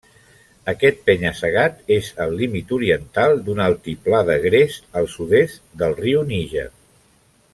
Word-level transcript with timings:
Aquest 0.71 1.01
penya-segat 1.09 1.91
és 1.95 2.07
el 2.25 2.33
límit 2.39 2.73
oriental 2.79 3.35
d'un 3.49 3.61
altiplà 3.67 4.23
de 4.31 4.39
gres 4.47 4.79
al 5.01 5.11
sud-est 5.17 5.63
del 5.83 5.97
riu 6.03 6.27
Níger. 6.35 6.67